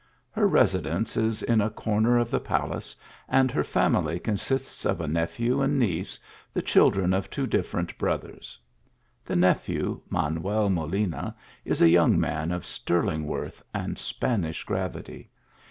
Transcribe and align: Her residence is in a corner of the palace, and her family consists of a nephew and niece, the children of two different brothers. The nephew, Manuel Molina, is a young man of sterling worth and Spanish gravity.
Her 0.31 0.47
residence 0.47 1.15
is 1.15 1.43
in 1.43 1.61
a 1.61 1.69
corner 1.69 2.17
of 2.17 2.31
the 2.31 2.39
palace, 2.39 2.95
and 3.29 3.51
her 3.51 3.63
family 3.63 4.17
consists 4.17 4.83
of 4.83 4.99
a 4.99 5.07
nephew 5.07 5.61
and 5.61 5.77
niece, 5.77 6.19
the 6.55 6.63
children 6.63 7.13
of 7.13 7.29
two 7.29 7.45
different 7.45 7.95
brothers. 7.99 8.57
The 9.23 9.35
nephew, 9.35 10.01
Manuel 10.09 10.71
Molina, 10.71 11.35
is 11.65 11.83
a 11.83 11.89
young 11.91 12.19
man 12.19 12.51
of 12.51 12.65
sterling 12.65 13.27
worth 13.27 13.61
and 13.75 13.95
Spanish 13.99 14.63
gravity. 14.63 15.29